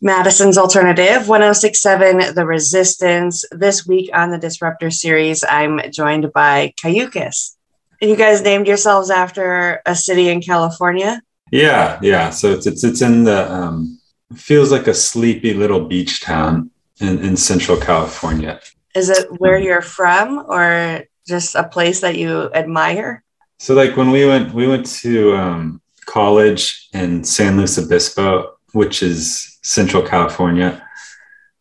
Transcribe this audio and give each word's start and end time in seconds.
Madison's 0.00 0.58
Alternative, 0.58 1.26
1067 1.26 2.34
The 2.34 2.44
Resistance. 2.44 3.44
This 3.50 3.86
week 3.86 4.10
on 4.12 4.30
the 4.30 4.38
Disruptor 4.38 4.90
series, 4.90 5.42
I'm 5.42 5.80
joined 5.90 6.32
by 6.32 6.74
Cayucos. 6.82 7.56
You 8.02 8.14
guys 8.14 8.42
named 8.42 8.66
yourselves 8.66 9.08
after 9.08 9.80
a 9.86 9.96
city 9.96 10.28
in 10.28 10.42
California? 10.42 11.22
Yeah, 11.50 11.98
yeah. 12.02 12.28
So 12.28 12.52
it's 12.52 12.66
it's, 12.66 12.84
it's 12.84 13.00
in 13.00 13.24
the 13.24 13.50
um, 13.50 13.98
feels 14.34 14.70
like 14.70 14.86
a 14.86 14.92
sleepy 14.92 15.54
little 15.54 15.86
beach 15.86 16.20
town 16.20 16.70
in, 17.00 17.24
in 17.24 17.36
Central 17.36 17.78
California. 17.78 18.60
Is 18.94 19.08
it 19.08 19.28
where 19.40 19.58
you're 19.58 19.82
from 19.82 20.44
or 20.46 21.04
just 21.26 21.54
a 21.54 21.64
place 21.64 22.00
that 22.00 22.16
you 22.16 22.50
admire? 22.52 23.22
So 23.58 23.74
like 23.74 23.96
when 23.96 24.10
we 24.10 24.26
went 24.26 24.52
we 24.52 24.66
went 24.66 24.84
to 25.00 25.34
um, 25.36 25.80
college 26.04 26.88
in 26.92 27.24
San 27.24 27.56
Luis 27.56 27.78
Obispo, 27.78 28.55
which 28.76 29.02
is 29.02 29.58
Central 29.62 30.02
California, 30.02 30.86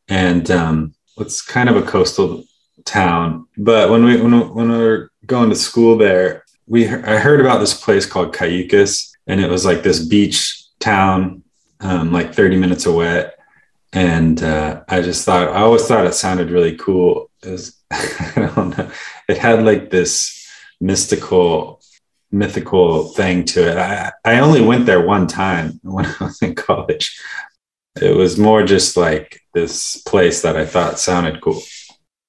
and 0.10 0.52
um, 0.52 0.94
it's 1.18 1.42
kind 1.42 1.70
of 1.70 1.78
a 1.78 1.82
coastal 1.82 2.44
town. 2.84 3.48
But 3.58 3.90
when 3.90 4.04
we 4.04 4.22
when, 4.22 4.54
when 4.54 4.70
we 4.70 4.78
were 4.78 5.12
going 5.26 5.50
to 5.50 5.56
school 5.56 5.98
there, 5.98 6.44
we 6.68 6.88
I 6.88 7.18
heard 7.18 7.40
about 7.40 7.60
this 7.60 7.74
place 7.74 8.06
called 8.06 8.36
Cayucos, 8.36 9.12
and 9.28 9.40
it 9.40 9.50
was 9.50 9.64
like 9.64 9.82
this 9.82 10.06
beach 10.06 10.62
town, 10.80 11.44
um, 11.80 12.12
like 12.12 12.34
30 12.34 12.58
minutes 12.58 12.86
away. 12.86 13.32
And 13.94 14.44
uh, 14.44 14.84
I 14.90 15.02
just 15.02 15.24
thought 15.24 15.48
I 15.48 15.62
always 15.62 15.88
thought 15.88 16.06
it 16.06 16.16
sounded 16.16 16.52
really 16.52 16.76
cool. 16.76 17.32
It 17.44 17.52
was 17.52 17.82
I 17.92 18.52
don't 18.54 18.78
know, 18.78 18.92
it 19.30 19.38
had 19.38 19.64
like 19.64 19.90
this 19.90 20.46
mystical 20.82 21.80
mythical 22.32 23.10
thing 23.10 23.46
to 23.46 23.70
it. 23.70 23.78
I, 23.78 24.12
I 24.24 24.40
only 24.40 24.62
went 24.62 24.86
there 24.86 25.06
one 25.06 25.28
time 25.28 25.80
when 25.84 26.06
I 26.06 26.16
was 26.20 26.42
in 26.42 26.56
college. 26.56 27.20
It 28.02 28.16
was 28.16 28.38
more 28.38 28.64
just 28.66 28.98
like 28.98 29.42
this 29.54 29.98
place 29.98 30.42
that 30.42 30.58
I 30.58 30.66
thought 30.66 31.00
sounded 31.00 31.42
cool. 31.42 31.62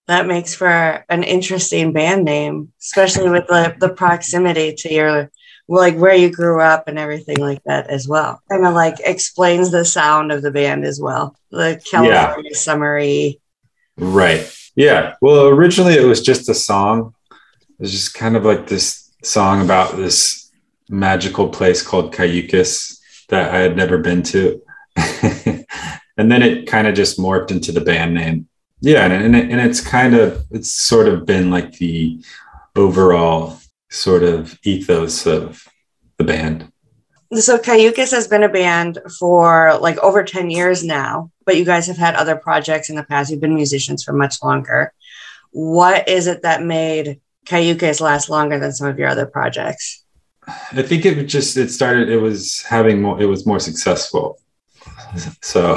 That 0.06 0.28
makes 0.28 0.54
for 0.54 1.04
an 1.08 1.24
interesting 1.24 1.92
band 1.92 2.24
name, 2.24 2.72
especially 2.80 3.28
with 3.28 3.48
the, 3.48 3.74
the 3.80 3.88
proximity 3.88 4.74
to 4.74 4.92
your 4.92 5.30
like 5.68 5.96
where 5.96 6.14
you 6.14 6.30
grew 6.30 6.60
up 6.60 6.86
and 6.86 6.98
everything 6.98 7.38
like 7.38 7.62
that 7.64 7.88
as 7.90 8.06
well. 8.06 8.40
Kind 8.48 8.64
of 8.64 8.74
like 8.74 8.96
explains 9.00 9.70
the 9.70 9.84
sound 9.84 10.30
of 10.30 10.42
the 10.42 10.50
band 10.50 10.84
as 10.84 11.00
well. 11.00 11.36
The 11.50 11.80
California 11.90 12.50
yeah. 12.52 12.56
summary. 12.56 13.40
Right. 13.96 14.48
Yeah. 14.76 15.14
Well, 15.20 15.48
originally 15.48 15.94
it 15.94 16.06
was 16.06 16.20
just 16.20 16.48
a 16.48 16.54
song. 16.54 17.14
It 17.30 17.80
was 17.80 17.90
just 17.90 18.14
kind 18.14 18.36
of 18.36 18.44
like 18.44 18.68
this 18.68 19.05
song 19.26 19.60
about 19.60 19.96
this 19.96 20.50
magical 20.88 21.48
place 21.48 21.82
called 21.82 22.14
Cayucos 22.14 23.00
that 23.28 23.52
I 23.52 23.58
had 23.58 23.76
never 23.76 23.98
been 23.98 24.22
to. 24.24 24.62
and 24.96 26.30
then 26.30 26.42
it 26.42 26.66
kind 26.66 26.86
of 26.86 26.94
just 26.94 27.18
morphed 27.18 27.50
into 27.50 27.72
the 27.72 27.80
band 27.80 28.14
name. 28.14 28.48
Yeah, 28.80 29.04
and, 29.04 29.12
and, 29.12 29.36
it, 29.36 29.50
and 29.50 29.60
it's 29.60 29.80
kind 29.80 30.14
of 30.14 30.44
it's 30.50 30.72
sort 30.72 31.08
of 31.08 31.26
been 31.26 31.50
like 31.50 31.72
the 31.72 32.22
overall 32.76 33.58
sort 33.90 34.22
of 34.22 34.58
ethos 34.62 35.26
of 35.26 35.66
the 36.18 36.24
band. 36.24 36.70
So 37.32 37.58
Cayucos 37.58 38.12
has 38.12 38.28
been 38.28 38.44
a 38.44 38.48
band 38.48 38.98
for 39.18 39.76
like 39.80 39.98
over 39.98 40.22
10 40.22 40.50
years 40.50 40.84
now, 40.84 41.32
but 41.44 41.56
you 41.56 41.64
guys 41.64 41.88
have 41.88 41.96
had 41.96 42.14
other 42.14 42.36
projects 42.36 42.88
in 42.88 42.96
the 42.96 43.02
past. 43.02 43.30
You've 43.30 43.40
been 43.40 43.54
musicians 43.54 44.04
for 44.04 44.12
much 44.12 44.42
longer. 44.42 44.92
What 45.50 46.08
is 46.08 46.28
it 46.28 46.42
that 46.42 46.62
made 46.62 47.20
Cayucos 47.46 48.00
last 48.00 48.28
longer 48.28 48.58
than 48.58 48.72
some 48.72 48.88
of 48.88 48.98
your 48.98 49.08
other 49.08 49.26
projects? 49.26 50.04
I 50.46 50.82
think 50.82 51.04
it 51.04 51.24
just 51.24 51.56
it 51.56 51.70
started 51.70 52.08
it 52.08 52.18
was 52.18 52.62
having 52.62 53.02
more 53.02 53.20
it 53.20 53.26
was 53.26 53.46
more 53.46 53.60
successful. 53.60 54.38
So 55.42 55.76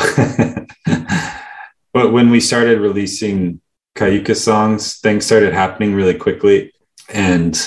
but 1.93 2.11
when 2.11 2.29
we 2.29 2.39
started 2.39 2.79
releasing 2.79 3.61
Cayucos 3.95 4.37
songs, 4.37 4.99
things 4.99 5.25
started 5.25 5.53
happening 5.53 5.93
really 5.93 6.15
quickly 6.15 6.71
and 7.13 7.59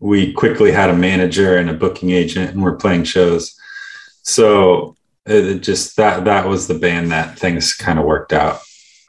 we 0.00 0.32
quickly 0.32 0.72
had 0.72 0.90
a 0.90 0.96
manager 0.96 1.56
and 1.56 1.70
a 1.70 1.74
booking 1.74 2.10
agent 2.10 2.50
and 2.50 2.62
we're 2.62 2.76
playing 2.76 3.04
shows. 3.04 3.54
So 4.22 4.96
it 5.26 5.60
just 5.60 5.96
that 5.96 6.24
that 6.24 6.48
was 6.48 6.66
the 6.66 6.78
band 6.78 7.10
that 7.10 7.38
things 7.38 7.74
kind 7.74 7.98
of 7.98 8.04
worked 8.04 8.32
out. 8.32 8.60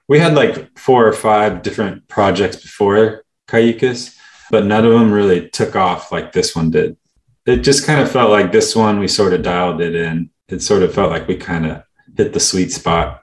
We 0.07 0.19
had 0.19 0.35
like 0.35 0.77
four 0.77 1.07
or 1.07 1.13
five 1.13 1.63
different 1.63 2.07
projects 2.07 2.57
before 2.57 3.23
Cayucos 3.47 4.17
but 4.51 4.65
none 4.65 4.85
of 4.85 4.91
them 4.91 5.11
really 5.11 5.49
took 5.49 5.75
off 5.75 6.11
like 6.11 6.33
this 6.33 6.55
one 6.55 6.69
did. 6.69 6.97
It 7.45 7.57
just 7.57 7.85
kind 7.85 8.01
of 8.01 8.11
felt 8.11 8.29
like 8.29 8.51
this 8.51 8.75
one, 8.75 8.99
we 8.99 9.07
sort 9.07 9.33
of 9.33 9.41
dialed 9.41 9.81
it 9.81 9.95
in. 9.95 10.29
It 10.47 10.61
sort 10.61 10.83
of 10.83 10.93
felt 10.93 11.09
like 11.09 11.27
we 11.27 11.37
kind 11.37 11.65
of 11.65 11.83
hit 12.15 12.33
the 12.33 12.39
sweet 12.39 12.71
spot. 12.71 13.21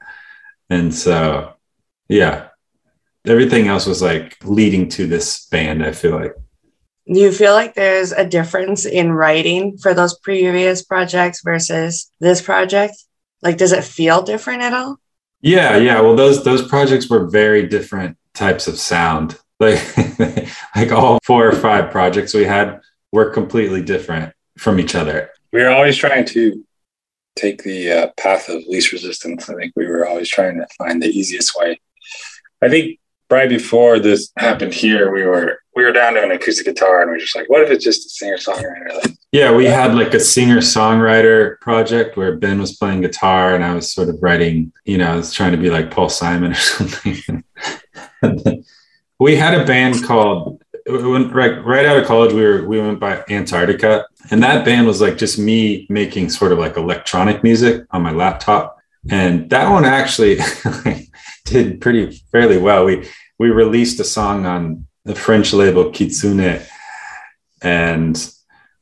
And 0.70 0.92
so, 0.92 1.54
yeah, 2.08 2.48
everything 3.26 3.68
else 3.68 3.86
was 3.86 4.02
like 4.02 4.36
leading 4.44 4.88
to 4.90 5.06
this 5.06 5.46
band, 5.46 5.84
I 5.84 5.92
feel 5.92 6.12
like. 6.18 6.34
Do 7.12 7.20
you 7.20 7.32
feel 7.32 7.52
like 7.52 7.74
there's 7.74 8.12
a 8.12 8.26
difference 8.26 8.84
in 8.84 9.12
writing 9.12 9.78
for 9.78 9.94
those 9.94 10.18
previous 10.18 10.82
projects 10.82 11.42
versus 11.42 12.10
this 12.20 12.42
project? 12.42 12.94
Like, 13.40 13.56
does 13.56 13.72
it 13.72 13.84
feel 13.84 14.22
different 14.22 14.62
at 14.62 14.74
all? 14.74 14.98
Yeah, 15.40 15.76
yeah. 15.76 16.00
Well, 16.00 16.16
those 16.16 16.42
those 16.42 16.66
projects 16.66 17.08
were 17.08 17.28
very 17.28 17.66
different 17.66 18.18
types 18.34 18.66
of 18.66 18.78
sound 18.78 19.38
like 19.60 19.80
like 20.76 20.92
all 20.92 21.18
four 21.24 21.48
or 21.48 21.52
five 21.52 21.90
projects 21.90 22.34
we 22.34 22.44
had 22.44 22.80
were 23.12 23.30
completely 23.30 23.82
different 23.82 24.32
from 24.58 24.78
each 24.80 24.94
other. 24.94 25.30
We 25.52 25.62
were 25.62 25.70
always 25.70 25.96
trying 25.96 26.26
to 26.26 26.64
take 27.36 27.62
the 27.62 27.92
uh, 27.92 28.06
path 28.16 28.48
of 28.48 28.62
least 28.66 28.92
resistance. 28.92 29.48
I 29.48 29.54
think 29.54 29.72
we 29.76 29.86
were 29.86 30.06
always 30.06 30.28
trying 30.28 30.56
to 30.58 30.66
find 30.76 31.02
the 31.02 31.08
easiest 31.08 31.58
way. 31.58 31.80
I 32.60 32.68
think 32.68 32.98
right 33.30 33.48
before 33.48 33.98
this 33.98 34.32
happened 34.38 34.72
here 34.72 35.12
we 35.12 35.22
were 35.22 35.60
we 35.74 35.84
were 35.84 35.92
down 35.92 36.14
to 36.14 36.22
an 36.22 36.30
acoustic 36.30 36.66
guitar 36.66 37.02
and 37.02 37.10
we 37.10 37.16
are 37.16 37.20
just 37.20 37.36
like 37.36 37.48
what 37.48 37.62
if 37.62 37.70
it's 37.70 37.84
just 37.84 38.06
a 38.06 38.08
singer 38.08 38.36
songwriter 38.36 38.94
like 38.94 39.14
yeah 39.32 39.54
we 39.54 39.66
had 39.66 39.94
like 39.94 40.14
a 40.14 40.20
singer 40.20 40.58
songwriter 40.58 41.60
project 41.60 42.16
where 42.16 42.36
ben 42.36 42.58
was 42.58 42.76
playing 42.76 43.00
guitar 43.00 43.54
and 43.54 43.64
i 43.64 43.74
was 43.74 43.92
sort 43.92 44.08
of 44.08 44.16
writing 44.22 44.72
you 44.84 44.96
know 44.96 45.12
i 45.12 45.16
was 45.16 45.32
trying 45.32 45.52
to 45.52 45.58
be 45.58 45.70
like 45.70 45.90
paul 45.90 46.08
simon 46.08 46.52
or 46.52 46.54
something 46.76 47.44
we 49.18 49.36
had 49.36 49.54
a 49.54 49.64
band 49.64 50.04
called 50.04 50.62
when, 50.86 51.30
right 51.30 51.64
right 51.64 51.84
out 51.84 51.98
of 51.98 52.06
college 52.06 52.32
we 52.32 52.42
were 52.42 52.66
we 52.66 52.80
went 52.80 53.00
by 53.00 53.24
Antarctica. 53.28 54.06
And 54.30 54.42
that 54.42 54.64
band 54.64 54.86
was 54.86 55.00
like 55.00 55.16
just 55.18 55.38
me 55.38 55.86
making 55.88 56.30
sort 56.30 56.52
of 56.52 56.58
like 56.58 56.76
electronic 56.76 57.42
music 57.42 57.84
on 57.90 58.02
my 58.02 58.12
laptop. 58.12 58.78
And 59.10 59.48
that 59.50 59.70
one 59.70 59.84
actually 59.84 60.38
did 61.44 61.80
pretty 61.80 62.22
fairly 62.32 62.58
well. 62.58 62.84
We 62.84 63.08
we 63.38 63.50
released 63.50 64.00
a 64.00 64.04
song 64.04 64.46
on 64.46 64.86
the 65.04 65.14
French 65.14 65.52
label 65.52 65.90
Kitsune. 65.90 66.62
And 67.62 68.32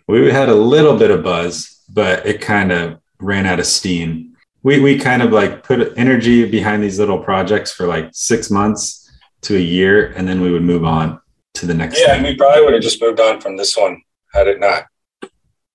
we 0.06 0.30
had 0.30 0.48
a 0.48 0.54
little 0.54 0.96
bit 0.96 1.10
of 1.10 1.24
buzz 1.24 1.76
but 1.88 2.26
it 2.26 2.40
kind 2.40 2.72
of 2.72 3.00
ran 3.20 3.46
out 3.46 3.60
of 3.60 3.66
steam. 3.66 4.36
We 4.62 4.80
we 4.80 4.98
kind 4.98 5.22
of 5.22 5.32
like 5.32 5.62
put 5.62 5.96
energy 5.96 6.48
behind 6.48 6.82
these 6.82 6.98
little 6.98 7.22
projects 7.22 7.72
for 7.72 7.86
like 7.86 8.10
6 8.12 8.50
months 8.50 9.05
to 9.42 9.56
a 9.56 9.60
year, 9.60 10.12
and 10.16 10.26
then 10.26 10.40
we 10.40 10.50
would 10.50 10.62
move 10.62 10.84
on 10.84 11.20
to 11.54 11.66
the 11.66 11.74
next. 11.74 12.00
Yeah, 12.00 12.08
thing. 12.08 12.16
and 12.16 12.26
we 12.26 12.36
probably 12.36 12.64
would 12.64 12.74
have 12.74 12.82
just 12.82 13.00
moved 13.00 13.20
on 13.20 13.40
from 13.40 13.56
this 13.56 13.76
one 13.76 14.02
had 14.32 14.48
it 14.48 14.60
not. 14.60 14.84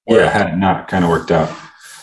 Yeah, 0.08 0.30
had 0.30 0.54
it 0.54 0.58
not 0.58 0.88
kind 0.88 1.04
of 1.04 1.10
worked 1.10 1.32
out. 1.32 1.56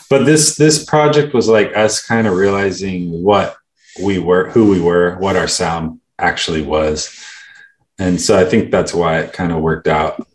But 0.09 0.25
this 0.25 0.55
this 0.55 0.83
project 0.85 1.33
was 1.33 1.47
like 1.47 1.75
us 1.75 2.05
kind 2.05 2.27
of 2.27 2.35
realizing 2.35 3.23
what 3.23 3.55
we 4.01 4.19
were, 4.19 4.49
who 4.49 4.69
we 4.69 4.79
were, 4.79 5.15
what 5.17 5.35
our 5.35 5.47
sound 5.47 5.99
actually 6.17 6.61
was, 6.61 7.15
and 7.97 8.19
so 8.19 8.37
I 8.37 8.45
think 8.45 8.71
that's 8.71 8.93
why 8.93 9.19
it 9.19 9.33
kind 9.33 9.51
of 9.51 9.59
worked 9.61 9.87
out. 9.87 10.25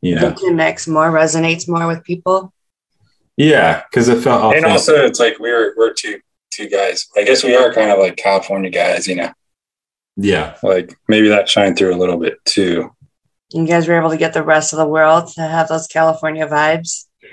Yeah, 0.00 0.30
it 0.30 0.36
connects 0.36 0.88
more, 0.88 1.10
resonates 1.10 1.68
more 1.68 1.86
with 1.86 2.04
people. 2.04 2.52
Yeah, 3.36 3.82
because 3.90 4.08
it 4.08 4.22
felt. 4.22 4.54
And 4.54 4.64
also, 4.64 5.04
it's 5.04 5.20
like 5.20 5.38
we're 5.38 5.74
we're 5.76 5.92
two 5.92 6.20
two 6.50 6.68
guys. 6.68 7.08
I 7.16 7.24
guess 7.24 7.44
we 7.44 7.54
are 7.54 7.72
kind 7.72 7.90
of 7.90 7.98
like 7.98 8.16
California 8.16 8.70
guys, 8.70 9.06
you 9.06 9.16
know. 9.16 9.32
Yeah. 10.18 10.56
Like 10.64 10.94
maybe 11.08 11.28
that 11.28 11.48
shined 11.48 11.78
through 11.78 11.94
a 11.94 11.96
little 11.96 12.18
bit 12.18 12.44
too. 12.44 12.90
You 13.52 13.66
guys 13.66 13.88
were 13.88 13.98
able 13.98 14.10
to 14.10 14.16
get 14.18 14.34
the 14.34 14.42
rest 14.42 14.72
of 14.72 14.78
the 14.78 14.86
world 14.86 15.28
to 15.34 15.42
have 15.42 15.68
those 15.68 15.86
California 15.86 16.46
vibes. 16.46 17.06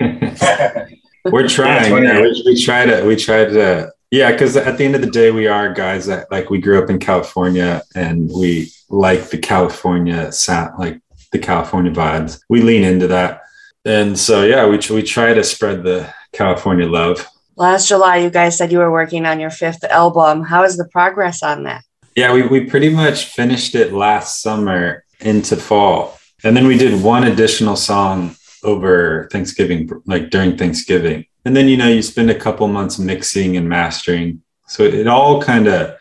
we're 1.24 1.48
trying. 1.48 2.04
Yeah, 2.04 2.20
we, 2.22 2.42
we 2.46 2.62
try 2.62 2.86
to, 2.86 3.04
we 3.04 3.16
try 3.16 3.44
to, 3.44 3.92
yeah, 4.10 4.30
because 4.30 4.56
at 4.56 4.78
the 4.78 4.84
end 4.84 4.94
of 4.94 5.00
the 5.00 5.10
day, 5.10 5.30
we 5.30 5.48
are 5.48 5.74
guys 5.74 6.06
that 6.06 6.30
like 6.30 6.48
we 6.48 6.58
grew 6.58 6.82
up 6.82 6.88
in 6.88 6.98
California 6.98 7.82
and 7.94 8.30
we 8.32 8.70
like 8.88 9.30
the 9.30 9.38
California 9.38 10.30
sound, 10.30 10.78
like 10.78 11.00
the 11.32 11.38
California 11.38 11.92
vibes. 11.92 12.40
We 12.48 12.62
lean 12.62 12.84
into 12.84 13.08
that. 13.08 13.42
And 13.84 14.18
so, 14.18 14.44
yeah, 14.44 14.66
we, 14.66 14.78
we 14.94 15.02
try 15.02 15.34
to 15.34 15.44
spread 15.44 15.82
the 15.82 16.12
California 16.32 16.86
love. 16.86 17.26
Last 17.56 17.88
July, 17.88 18.18
you 18.18 18.30
guys 18.30 18.56
said 18.56 18.70
you 18.72 18.78
were 18.78 18.92
working 18.92 19.26
on 19.26 19.40
your 19.40 19.50
fifth 19.50 19.84
album. 19.84 20.44
How 20.44 20.64
is 20.64 20.76
the 20.76 20.88
progress 20.88 21.42
on 21.42 21.64
that? 21.64 21.82
Yeah, 22.16 22.32
we, 22.32 22.46
we 22.46 22.64
pretty 22.64 22.88
much 22.88 23.26
finished 23.26 23.74
it 23.74 23.92
last 23.92 24.42
summer 24.42 25.04
into 25.20 25.56
fall. 25.56 26.18
And 26.42 26.56
then 26.56 26.66
we 26.66 26.78
did 26.78 27.02
one 27.02 27.24
additional 27.24 27.76
song 27.76 28.36
over 28.64 29.28
Thanksgiving, 29.30 29.90
like 30.06 30.30
during 30.30 30.56
Thanksgiving. 30.56 31.26
And 31.44 31.54
then, 31.54 31.68
you 31.68 31.76
know, 31.76 31.88
you 31.88 32.02
spend 32.02 32.30
a 32.30 32.38
couple 32.38 32.66
months 32.68 32.98
mixing 32.98 33.56
and 33.56 33.68
mastering 33.68 34.42
So 34.66 34.82
it 34.82 35.06
all 35.06 35.40
kind 35.42 35.68
of 35.68 35.96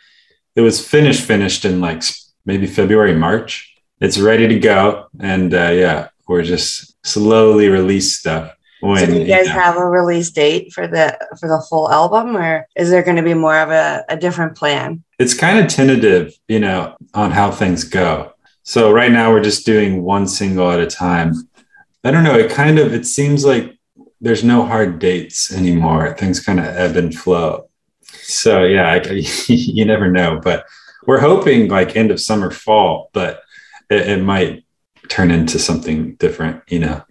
it 0.55 0.61
was 0.61 0.85
finished 0.85 1.21
finished 1.21 1.65
in 1.65 1.81
like 1.81 2.01
maybe 2.45 2.65
February 2.65 3.13
March. 3.13 3.73
It's 3.99 4.17
ready 4.17 4.47
to 4.47 4.59
go, 4.59 5.07
and 5.19 5.53
uh, 5.53 5.71
yeah, 5.71 6.09
we're 6.27 6.43
just 6.43 6.95
slowly 7.05 7.69
release 7.69 8.17
stuff. 8.17 8.54
So 8.81 9.05
do 9.05 9.19
you 9.19 9.25
guys 9.25 9.47
know, 9.47 9.53
have 9.53 9.77
a 9.77 9.85
release 9.85 10.29
date 10.31 10.73
for 10.73 10.87
the 10.87 11.17
for 11.39 11.47
the 11.47 11.65
full 11.69 11.91
album, 11.91 12.35
or 12.35 12.67
is 12.75 12.89
there 12.89 13.03
going 13.03 13.15
to 13.15 13.23
be 13.23 13.33
more 13.33 13.57
of 13.57 13.69
a, 13.69 14.05
a 14.09 14.17
different 14.17 14.55
plan? 14.57 15.03
It's 15.17 15.33
kind 15.33 15.59
of 15.59 15.71
tentative, 15.71 16.33
you 16.47 16.59
know, 16.59 16.95
on 17.13 17.31
how 17.31 17.51
things 17.51 17.83
go. 17.83 18.33
So 18.63 18.91
right 18.91 19.11
now 19.11 19.31
we're 19.31 19.43
just 19.43 19.65
doing 19.65 20.03
one 20.03 20.27
single 20.27 20.71
at 20.71 20.79
a 20.79 20.87
time. 20.87 21.33
I 22.03 22.11
don't 22.11 22.23
know. 22.23 22.37
It 22.37 22.51
kind 22.51 22.77
of 22.77 22.93
it 22.93 23.05
seems 23.05 23.45
like 23.45 23.77
there's 24.21 24.43
no 24.43 24.65
hard 24.65 24.99
dates 24.99 25.53
anymore. 25.53 26.13
Things 26.13 26.39
kind 26.39 26.59
of 26.59 26.65
ebb 26.65 26.95
and 26.97 27.15
flow. 27.15 27.69
So 28.01 28.63
yeah, 28.63 28.91
I, 28.91 29.01
you 29.47 29.85
never 29.85 30.11
know. 30.11 30.39
But 30.43 30.65
we're 31.07 31.19
hoping 31.19 31.69
like 31.69 31.95
end 31.95 32.11
of 32.11 32.19
summer, 32.19 32.51
fall. 32.51 33.09
But 33.13 33.41
it, 33.89 34.09
it 34.09 34.23
might 34.23 34.65
turn 35.07 35.31
into 35.31 35.59
something 35.59 36.15
different. 36.15 36.63
You 36.67 36.79
know. 36.79 37.03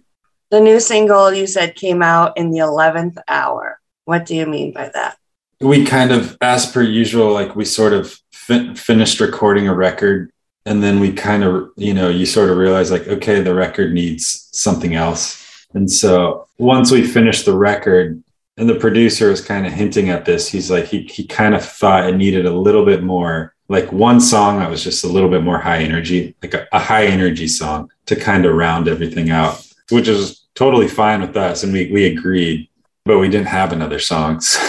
The 0.51 0.61
new 0.61 0.79
single 0.79 1.33
you 1.33 1.47
said 1.47 1.75
came 1.75 2.01
out 2.01 2.37
in 2.37 2.51
the 2.51 2.59
eleventh 2.59 3.17
hour. 3.27 3.79
What 4.05 4.25
do 4.25 4.35
you 4.35 4.45
mean 4.45 4.73
by 4.73 4.89
that? 4.93 5.17
We 5.59 5.85
kind 5.85 6.11
of, 6.11 6.37
as 6.41 6.71
per 6.71 6.81
usual, 6.81 7.33
like 7.33 7.55
we 7.55 7.65
sort 7.65 7.93
of 7.93 8.19
fin- 8.31 8.75
finished 8.75 9.19
recording 9.19 9.67
a 9.67 9.73
record 9.73 10.31
and 10.65 10.81
then 10.81 10.99
we 10.99 11.11
kind 11.11 11.43
of 11.43 11.69
you 11.77 11.93
know 11.93 12.09
you 12.09 12.25
sort 12.25 12.49
of 12.49 12.57
realize 12.57 12.91
like 12.91 13.07
okay 13.07 13.41
the 13.41 13.53
record 13.53 13.93
needs 13.93 14.49
something 14.51 14.95
else 14.95 15.67
and 15.73 15.89
so 15.91 16.47
once 16.57 16.91
we 16.91 17.05
finished 17.05 17.45
the 17.45 17.57
record 17.57 18.21
and 18.57 18.69
the 18.69 18.75
producer 18.75 19.29
was 19.29 19.41
kind 19.41 19.65
of 19.65 19.73
hinting 19.73 20.09
at 20.09 20.25
this 20.25 20.49
he's 20.49 20.71
like 20.71 20.85
he, 20.85 21.03
he 21.03 21.25
kind 21.25 21.55
of 21.55 21.63
thought 21.63 22.07
it 22.07 22.15
needed 22.15 22.45
a 22.45 22.51
little 22.51 22.85
bit 22.85 23.03
more 23.03 23.53
like 23.67 23.91
one 23.91 24.19
song 24.19 24.59
that 24.59 24.69
was 24.69 24.83
just 24.83 25.03
a 25.03 25.07
little 25.07 25.29
bit 25.29 25.43
more 25.43 25.57
high 25.57 25.79
energy 25.79 26.35
like 26.41 26.53
a, 26.53 26.67
a 26.71 26.79
high 26.79 27.05
energy 27.05 27.47
song 27.47 27.89
to 28.05 28.15
kind 28.15 28.45
of 28.45 28.53
round 28.53 28.87
everything 28.87 29.29
out 29.29 29.65
which 29.89 30.07
is 30.07 30.45
totally 30.55 30.87
fine 30.87 31.21
with 31.21 31.35
us 31.35 31.63
and 31.63 31.73
we, 31.73 31.91
we 31.91 32.05
agreed 32.05 32.69
but 33.05 33.19
we 33.19 33.29
didn't 33.29 33.47
have 33.47 33.71
another 33.71 33.99
song 33.99 34.41
so 34.41 34.59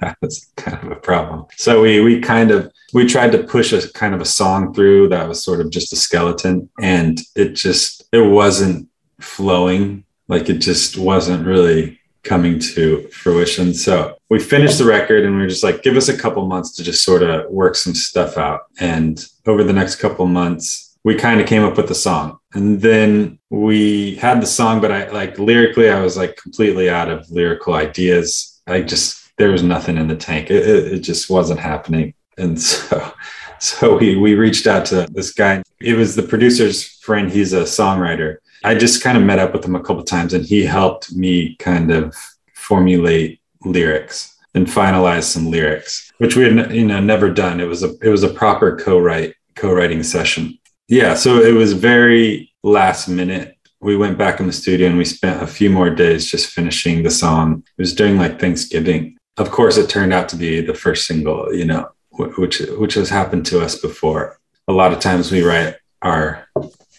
that 0.00 0.16
was 0.20 0.50
kind 0.56 0.82
of 0.84 0.90
a 0.92 0.96
problem. 1.00 1.46
So 1.56 1.82
we 1.82 2.00
we 2.00 2.20
kind 2.20 2.50
of 2.50 2.72
we 2.92 3.06
tried 3.06 3.32
to 3.32 3.44
push 3.44 3.72
a 3.72 3.90
kind 3.92 4.14
of 4.14 4.20
a 4.20 4.26
song 4.26 4.74
through 4.74 5.08
that 5.08 5.28
was 5.28 5.42
sort 5.42 5.60
of 5.60 5.70
just 5.70 5.92
a 5.92 5.96
skeleton 5.96 6.68
and 6.80 7.20
it 7.36 7.50
just 7.54 8.04
it 8.12 8.20
wasn't 8.20 8.88
flowing. 9.20 10.04
Like 10.26 10.50
it 10.50 10.58
just 10.58 10.98
wasn't 10.98 11.46
really 11.46 12.00
coming 12.24 12.58
to 12.58 13.08
fruition. 13.08 13.72
So 13.72 14.18
we 14.28 14.38
finished 14.38 14.78
the 14.78 14.84
record 14.84 15.24
and 15.24 15.36
we 15.36 15.44
are 15.44 15.48
just 15.48 15.64
like 15.64 15.82
give 15.82 15.96
us 15.96 16.08
a 16.08 16.18
couple 16.18 16.46
months 16.46 16.74
to 16.76 16.82
just 16.82 17.04
sort 17.04 17.22
of 17.22 17.50
work 17.50 17.74
some 17.74 17.94
stuff 17.94 18.36
out. 18.36 18.62
And 18.80 19.24
over 19.46 19.62
the 19.62 19.72
next 19.72 19.96
couple 19.96 20.26
months 20.26 20.87
we 21.08 21.14
kind 21.14 21.40
of 21.40 21.46
came 21.46 21.64
up 21.64 21.78
with 21.78 21.88
the 21.88 21.94
song. 21.94 22.38
And 22.52 22.82
then 22.82 23.38
we 23.48 24.16
had 24.16 24.42
the 24.42 24.46
song 24.46 24.78
but 24.78 24.92
i 24.92 25.08
like 25.08 25.38
lyrically 25.38 25.88
i 25.88 26.02
was 26.02 26.18
like 26.18 26.36
completely 26.36 26.90
out 26.90 27.08
of 27.08 27.30
lyrical 27.30 27.72
ideas. 27.72 28.60
I 28.66 28.82
just 28.82 29.08
there 29.38 29.50
was 29.50 29.62
nothing 29.62 29.96
in 29.96 30.08
the 30.08 30.16
tank. 30.16 30.50
It, 30.50 30.68
it, 30.68 30.92
it 30.92 31.00
just 31.00 31.30
wasn't 31.30 31.60
happening. 31.60 32.12
And 32.36 32.60
so 32.72 33.12
so 33.58 33.96
we 33.96 34.16
we 34.16 34.34
reached 34.34 34.66
out 34.66 34.84
to 34.86 35.06
this 35.10 35.32
guy. 35.32 35.62
It 35.80 35.96
was 35.96 36.14
the 36.14 36.22
producer's 36.22 36.86
friend. 37.06 37.30
He's 37.30 37.54
a 37.54 37.62
songwriter. 37.62 38.36
I 38.62 38.74
just 38.74 39.02
kind 39.02 39.16
of 39.16 39.24
met 39.24 39.38
up 39.38 39.54
with 39.54 39.64
him 39.64 39.76
a 39.76 39.82
couple 39.82 40.02
times 40.02 40.34
and 40.34 40.44
he 40.44 40.66
helped 40.66 41.14
me 41.14 41.56
kind 41.56 41.90
of 41.90 42.14
formulate 42.52 43.40
lyrics 43.64 44.36
and 44.54 44.66
finalize 44.66 45.22
some 45.22 45.50
lyrics 45.50 46.12
which 46.18 46.36
we 46.36 46.42
had 46.44 46.74
you 46.74 46.84
know 46.84 47.00
never 47.00 47.30
done. 47.30 47.60
It 47.60 47.68
was 47.74 47.82
a 47.82 47.90
it 48.02 48.10
was 48.10 48.24
a 48.24 48.34
proper 48.40 48.76
co-write 48.76 49.34
co-writing 49.54 50.02
session 50.02 50.57
yeah 50.88 51.14
so 51.14 51.40
it 51.40 51.52
was 51.52 51.72
very 51.72 52.52
last 52.62 53.08
minute 53.08 53.56
we 53.80 53.96
went 53.96 54.18
back 54.18 54.40
in 54.40 54.46
the 54.46 54.52
studio 54.52 54.88
and 54.88 54.98
we 54.98 55.04
spent 55.04 55.42
a 55.42 55.46
few 55.46 55.70
more 55.70 55.90
days 55.90 56.28
just 56.28 56.50
finishing 56.50 57.02
the 57.02 57.10
song 57.10 57.62
it 57.78 57.82
was 57.82 57.94
during 57.94 58.18
like 58.18 58.40
thanksgiving 58.40 59.16
of 59.36 59.50
course 59.50 59.76
it 59.76 59.88
turned 59.88 60.12
out 60.12 60.28
to 60.28 60.36
be 60.36 60.60
the 60.60 60.74
first 60.74 61.06
single 61.06 61.54
you 61.54 61.64
know 61.64 61.88
which 62.18 62.60
which 62.60 62.94
has 62.94 63.08
happened 63.08 63.46
to 63.46 63.60
us 63.60 63.76
before. 63.76 64.38
A 64.66 64.72
lot 64.72 64.92
of 64.92 65.00
times 65.00 65.30
we 65.30 65.42
write 65.42 65.76
our 66.02 66.46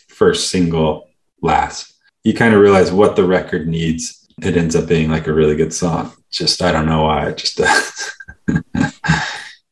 first 0.07 0.49
single 0.49 1.09
last. 1.41 1.93
You 2.23 2.33
kind 2.33 2.53
of 2.53 2.61
realize 2.61 2.91
what 2.91 3.15
the 3.15 3.23
record 3.23 3.67
needs. 3.67 4.27
It 4.41 4.57
ends 4.57 4.75
up 4.75 4.87
being 4.87 5.09
like 5.09 5.27
a 5.27 5.33
really 5.33 5.55
good 5.55 5.73
song. 5.73 6.13
Just 6.31 6.61
I 6.61 6.71
don't 6.71 6.85
know 6.85 7.03
why. 7.03 7.31
Just. 7.31 7.59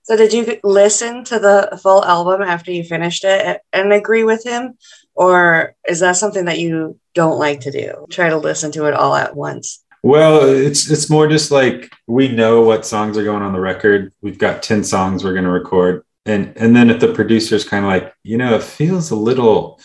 so 0.07 0.15
did 0.15 0.31
you 0.31 0.57
listen 0.63 1.25
to 1.25 1.38
the 1.38 1.77
full 1.83 2.04
album 2.06 2.42
after 2.42 2.71
you 2.71 2.86
finished 2.86 3.25
it 3.25 3.59
and 3.74 3.92
agree 3.92 4.24
with 4.24 4.45
him? 4.45 4.77
Or 5.15 5.75
is 5.86 6.00
that 6.00 6.15
something 6.15 6.45
that 6.45 6.59
you 6.59 6.98
don't 7.13 7.38
like 7.38 7.59
to 7.62 7.71
do? 7.71 8.06
Try 8.09 8.30
to 8.30 8.38
listen 8.38 8.71
to 8.74 8.86
it 8.86 8.94
all 8.94 9.15
at 9.15 9.36
once. 9.36 9.83
Well, 10.04 10.48
it's 10.48 10.89
it's 10.89 11.09
more 11.09 11.27
just 11.27 11.51
like 11.51 11.92
we 12.07 12.30
know 12.30 12.62
what 12.62 12.86
songs 12.86 13.18
are 13.18 13.24
going 13.25 13.44
on 13.44 13.51
the 13.51 13.59
record. 13.59 14.13
We've 14.21 14.38
got 14.38 14.63
10 14.63 14.86
songs 14.86 15.25
we're 15.25 15.33
going 15.33 15.44
to 15.44 15.51
record. 15.51 16.06
And 16.25 16.54
and 16.56 16.74
then 16.74 16.89
if 16.89 17.01
the 17.01 17.13
producer's 17.13 17.65
kind 17.65 17.83
of 17.83 17.92
like, 17.92 18.13
you 18.24 18.38
know, 18.38 18.56
it 18.56 18.63
feels 18.63 19.12
a 19.12 19.15
little 19.15 19.81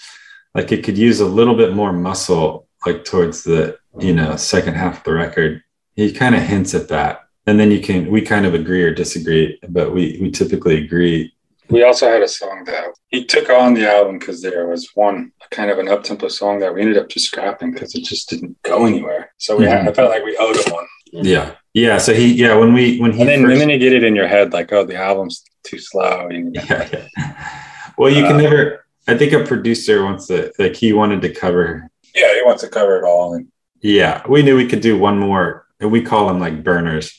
like 0.54 0.70
it 0.70 0.84
could 0.84 0.98
use 0.98 1.18
a 1.18 1.26
little 1.26 1.56
bit 1.56 1.74
more 1.74 1.92
muscle 1.92 2.68
like 2.86 3.04
towards 3.04 3.42
the, 3.42 3.76
you 3.98 4.14
know, 4.14 4.36
second 4.36 4.74
half 4.74 4.98
of 4.98 5.04
the 5.04 5.14
record. 5.14 5.64
He 5.96 6.12
kind 6.12 6.36
of 6.36 6.42
hints 6.42 6.74
at 6.74 6.88
that. 6.88 7.22
And 7.46 7.58
then 7.58 7.70
you 7.70 7.80
can 7.80 8.10
we 8.10 8.22
kind 8.22 8.46
of 8.46 8.54
agree 8.54 8.82
or 8.82 8.94
disagree, 8.94 9.58
but 9.68 9.92
we 9.92 10.18
we 10.20 10.30
typically 10.30 10.84
agree 10.84 11.32
we 11.72 11.84
also 11.84 12.06
had 12.06 12.22
a 12.22 12.28
song 12.28 12.64
that 12.66 12.88
he 13.08 13.24
took 13.24 13.48
on 13.48 13.72
the 13.72 13.90
album 13.90 14.18
because 14.18 14.42
there 14.42 14.66
was 14.66 14.90
one 14.94 15.32
kind 15.50 15.70
of 15.70 15.78
an 15.78 15.88
up 15.88 16.02
tempo 16.02 16.28
song 16.28 16.58
that 16.58 16.74
we 16.74 16.82
ended 16.82 16.98
up 16.98 17.08
just 17.08 17.26
scrapping 17.26 17.72
because 17.72 17.94
it 17.94 18.04
just 18.04 18.28
didn't 18.28 18.60
go 18.62 18.84
anywhere. 18.84 19.32
So 19.38 19.56
we 19.56 19.64
mm-hmm. 19.64 19.86
had, 19.86 19.88
I 19.88 19.92
felt 19.94 20.10
like 20.10 20.22
we 20.22 20.36
owed 20.36 20.56
him 20.56 20.70
one. 20.70 20.86
Yeah. 21.12 21.54
Yeah. 21.72 21.96
So 21.96 22.12
he, 22.12 22.34
yeah, 22.34 22.54
when 22.56 22.74
we, 22.74 22.98
when 22.98 23.12
he, 23.12 23.20
and 23.20 23.28
then, 23.28 23.42
first... 23.42 23.52
and 23.52 23.60
then 23.62 23.70
you 23.70 23.78
get 23.78 23.94
it 23.94 24.04
in 24.04 24.14
your 24.14 24.28
head 24.28 24.52
like, 24.52 24.70
oh, 24.72 24.84
the 24.84 24.96
album's 24.96 25.44
too 25.64 25.78
slow. 25.78 26.28
Yeah, 26.30 26.88
yeah. 26.92 27.58
Well, 27.98 28.10
you 28.10 28.22
can 28.22 28.36
uh, 28.36 28.40
never, 28.40 28.86
I 29.06 29.16
think 29.16 29.32
a 29.32 29.44
producer 29.44 30.02
wants 30.04 30.26
to, 30.26 30.52
like, 30.58 30.74
he 30.74 30.92
wanted 30.92 31.22
to 31.22 31.32
cover. 31.32 31.90
Yeah. 32.14 32.34
He 32.34 32.42
wants 32.42 32.62
to 32.62 32.68
cover 32.68 32.98
it 32.98 33.04
all. 33.04 33.34
And 33.34 33.48
yeah, 33.80 34.22
we 34.28 34.42
knew 34.42 34.56
we 34.56 34.66
could 34.66 34.80
do 34.80 34.98
one 34.98 35.18
more, 35.18 35.66
and 35.80 35.90
we 35.90 36.02
call 36.02 36.28
them 36.28 36.40
like 36.40 36.64
burners, 36.64 37.18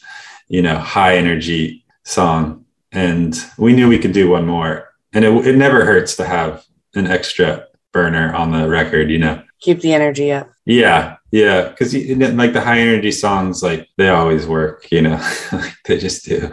you 0.53 0.61
know, 0.61 0.77
high 0.77 1.17
energy 1.17 1.83
song. 2.03 2.63
And 2.91 3.35
we 3.57 3.73
knew 3.73 3.89
we 3.89 3.97
could 3.97 4.11
do 4.11 4.29
one 4.29 4.45
more. 4.45 4.93
And 5.11 5.25
it, 5.25 5.47
it 5.47 5.55
never 5.57 5.83
hurts 5.83 6.15
to 6.17 6.25
have 6.25 6.63
an 6.93 7.07
extra 7.07 7.65
burner 7.91 8.33
on 8.35 8.51
the 8.51 8.69
record 8.69 9.09
you 9.09 9.17
know? 9.17 9.41
Keep 9.61 9.81
the 9.81 9.93
energy 9.93 10.31
up. 10.31 10.51
Yeah 10.65 11.17
yeah. 11.31 11.69
Because 11.69 11.95
like 11.95 12.53
the 12.53 12.61
high 12.61 12.77
energy 12.77 13.11
songs 13.11 13.63
like 13.63 13.89
they 13.97 14.09
always 14.09 14.45
work 14.45 14.91
you 14.91 15.01
know? 15.01 15.19
They 15.85 15.97
just 15.97 16.25
do. 16.25 16.51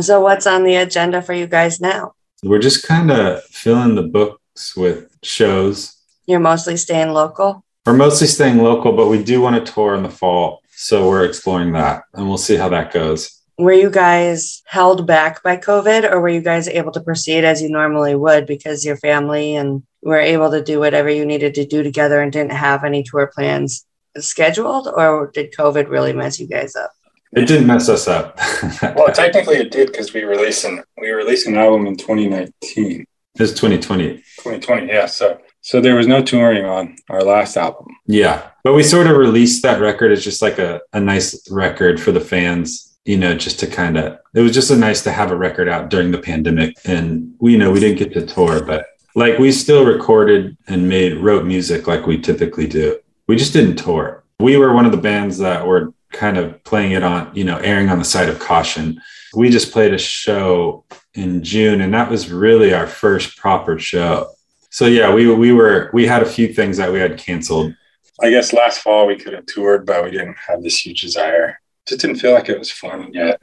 So 0.00 0.20
what's 0.22 0.46
on 0.46 0.64
the 0.64 0.76
agenda 0.76 1.20
for 1.20 1.34
you 1.34 1.46
guys 1.46 1.80
now? 1.80 2.14
We're 2.42 2.60
just 2.60 2.86
kind 2.86 3.10
of 3.10 3.44
filling 3.44 3.94
the 3.94 4.04
books 4.04 4.74
with 4.74 5.14
shows. 5.22 5.94
You're 6.26 6.40
mostly 6.40 6.78
staying 6.78 7.12
local? 7.12 7.62
We're 7.84 7.92
mostly 7.92 8.26
staying 8.26 8.56
local 8.56 8.92
but 8.92 9.08
we 9.08 9.22
do 9.22 9.42
want 9.42 9.62
to 9.62 9.72
tour 9.72 9.94
in 9.94 10.02
the 10.02 10.10
fall 10.10 10.62
so 10.80 11.08
we're 11.08 11.24
exploring 11.24 11.72
that 11.72 12.02
and 12.14 12.28
we'll 12.28 12.38
see 12.38 12.56
how 12.56 12.68
that 12.68 12.92
goes 12.92 13.38
were 13.58 13.72
you 13.72 13.90
guys 13.90 14.62
held 14.66 15.06
back 15.06 15.42
by 15.42 15.56
COVID 15.56 16.10
or 16.10 16.20
were 16.20 16.28
you 16.28 16.40
guys 16.40 16.68
able 16.68 16.92
to 16.92 17.00
proceed 17.00 17.44
as 17.44 17.60
you 17.60 17.68
normally 17.68 18.14
would 18.14 18.46
because 18.46 18.84
your 18.84 18.96
family 18.96 19.56
and 19.56 19.82
were 20.00 20.20
able 20.20 20.50
to 20.52 20.62
do 20.62 20.78
whatever 20.78 21.10
you 21.10 21.26
needed 21.26 21.54
to 21.54 21.66
do 21.66 21.82
together 21.82 22.20
and 22.20 22.32
didn't 22.32 22.52
have 22.52 22.84
any 22.84 23.02
tour 23.02 23.30
plans 23.34 23.84
scheduled 24.18 24.86
or 24.86 25.30
did 25.34 25.52
COVID 25.52 25.88
really 25.88 26.12
mess 26.12 26.38
you 26.38 26.46
guys 26.46 26.76
up? 26.76 26.92
It 27.32 27.46
didn't 27.46 27.66
mess 27.66 27.88
us 27.88 28.08
up. 28.08 28.38
well, 28.96 29.12
technically 29.12 29.56
it 29.56 29.70
did 29.70 29.88
because 29.88 30.14
we 30.14 30.22
released 30.22 30.64
an 30.64 30.82
we 30.96 31.10
released 31.10 31.46
an 31.46 31.56
album 31.56 31.86
in 31.86 31.96
2019. 31.96 33.04
It's 33.34 33.52
2020. 33.52 34.14
2020, 34.14 34.86
yeah. 34.86 35.06
So 35.06 35.38
so 35.68 35.82
there 35.82 35.96
was 35.96 36.06
no 36.06 36.22
touring 36.22 36.64
on 36.64 36.96
our 37.10 37.22
last 37.22 37.56
album. 37.58 37.88
Yeah. 38.06 38.48
But 38.64 38.72
we 38.72 38.82
sort 38.82 39.06
of 39.06 39.18
released 39.18 39.62
that 39.64 39.82
record 39.82 40.12
as 40.12 40.24
just 40.24 40.40
like 40.40 40.58
a, 40.58 40.80
a 40.94 41.00
nice 41.00 41.50
record 41.50 42.00
for 42.00 42.10
the 42.10 42.20
fans 42.20 42.88
you 43.04 43.16
know, 43.16 43.34
just 43.34 43.58
to 43.58 43.66
kind 43.66 43.96
of, 43.96 44.18
it 44.34 44.42
was 44.42 44.52
just 44.52 44.70
a 44.70 44.76
nice 44.76 45.02
to 45.02 45.10
have 45.10 45.30
a 45.30 45.36
record 45.36 45.66
out 45.66 45.88
during 45.88 46.10
the 46.10 46.18
pandemic. 46.18 46.76
And 46.84 47.34
we, 47.38 47.52
you 47.52 47.58
know, 47.58 47.70
we 47.70 47.80
didn't 47.80 47.96
get 47.96 48.12
to 48.12 48.26
tour, 48.26 48.62
but 48.62 48.84
like 49.14 49.38
we 49.38 49.50
still 49.50 49.86
recorded 49.86 50.58
and 50.66 50.90
made, 50.90 51.16
wrote 51.16 51.46
music 51.46 51.86
like 51.86 52.06
we 52.06 52.20
typically 52.20 52.66
do. 52.66 52.98
We 53.26 53.36
just 53.36 53.54
didn't 53.54 53.76
tour. 53.76 54.24
We 54.40 54.58
were 54.58 54.74
one 54.74 54.84
of 54.84 54.92
the 54.92 54.98
bands 54.98 55.38
that 55.38 55.66
were 55.66 55.94
kind 56.12 56.36
of 56.36 56.62
playing 56.64 56.92
it 56.92 57.02
on, 57.02 57.34
you 57.34 57.44
know, 57.44 57.56
airing 57.58 57.88
on 57.88 57.98
the 57.98 58.04
side 58.04 58.28
of 58.28 58.38
caution. 58.38 59.00
We 59.34 59.48
just 59.48 59.72
played 59.72 59.94
a 59.94 59.98
show 59.98 60.84
in 61.14 61.42
June, 61.42 61.80
and 61.80 61.94
that 61.94 62.10
was 62.10 62.30
really 62.30 62.74
our 62.74 62.86
first 62.86 63.38
proper 63.38 63.78
show. 63.78 64.30
So 64.70 64.86
yeah, 64.86 65.12
we 65.12 65.32
we 65.32 65.52
were 65.52 65.90
we 65.92 66.06
had 66.06 66.22
a 66.22 66.26
few 66.26 66.52
things 66.52 66.76
that 66.76 66.92
we 66.92 66.98
had 66.98 67.18
canceled. 67.18 67.74
I 68.20 68.30
guess 68.30 68.52
last 68.52 68.80
fall 68.80 69.06
we 69.06 69.16
could 69.16 69.32
have 69.32 69.46
toured, 69.46 69.86
but 69.86 70.04
we 70.04 70.10
didn't 70.10 70.36
have 70.48 70.62
this 70.62 70.84
huge 70.84 71.02
desire 71.02 71.58
just 71.88 72.02
didn't 72.02 72.16
feel 72.16 72.32
like 72.32 72.48
it 72.48 72.58
was 72.58 72.70
fun 72.70 73.10
yet. 73.12 73.40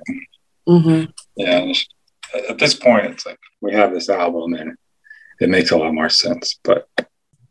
Mm-hmm. 0.67 1.11
Yeah. 1.35 1.73
At 2.49 2.59
this 2.59 2.73
point, 2.75 3.05
it's 3.07 3.25
like 3.25 3.39
we 3.61 3.73
have 3.73 3.93
this 3.93 4.09
album 4.09 4.53
and 4.53 4.77
it 5.39 5.49
makes 5.49 5.71
a 5.71 5.77
lot 5.77 5.93
more 5.93 6.09
sense. 6.09 6.59
But 6.63 6.87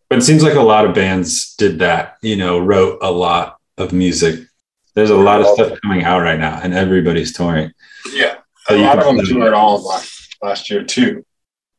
But 0.08 0.18
it 0.18 0.22
seems 0.22 0.42
like 0.42 0.54
a 0.54 0.60
lot 0.62 0.84
of 0.84 0.94
bands 0.94 1.54
did 1.56 1.78
that, 1.80 2.16
you 2.22 2.36
know, 2.36 2.58
wrote 2.58 2.98
a 3.02 3.10
lot 3.10 3.58
of 3.78 3.92
music. 3.92 4.46
There's 4.94 5.10
a 5.10 5.16
lot 5.16 5.40
of 5.40 5.48
stuff 5.48 5.80
coming 5.82 6.04
out 6.04 6.20
right 6.20 6.38
now, 6.38 6.60
and 6.62 6.72
everybody's 6.72 7.32
touring. 7.32 7.72
yeah, 8.12 8.36
So 8.68 8.76
a 8.76 8.78
you 8.78 8.84
lot 8.84 9.00
of 9.00 9.04
them 9.04 9.26
toured 9.26 9.52
all 9.52 9.76
of 9.76 9.82
last, 9.82 10.36
last 10.40 10.70
year 10.70 10.84
too. 10.84 11.26